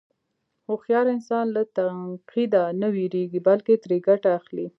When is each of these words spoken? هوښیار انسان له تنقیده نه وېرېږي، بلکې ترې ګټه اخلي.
هوښیار 0.67 1.05
انسان 1.15 1.45
له 1.55 1.61
تنقیده 1.75 2.63
نه 2.81 2.87
وېرېږي، 2.93 3.39
بلکې 3.47 3.73
ترې 3.83 3.97
ګټه 4.07 4.29
اخلي. 4.39 4.67